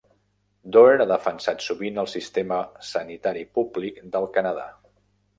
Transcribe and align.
Doer 0.75 0.93
ha 1.03 1.05
defensat 1.09 1.59
sovint 1.65 1.99
el 2.03 2.09
sistema 2.13 2.57
sanitari 2.87 3.43
públic 3.59 4.01
del 4.17 4.25
Canadà. 4.39 4.65